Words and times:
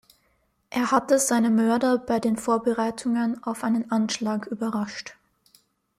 Er 0.71 0.89
hatte 0.89 1.19
seine 1.19 1.51
Mörder 1.51 1.99
bei 1.99 2.19
den 2.19 2.35
Vorbereitungen 2.35 3.43
auf 3.43 3.63
einen 3.63 3.91
Anschlag 3.91 4.47
überrascht. 4.47 5.15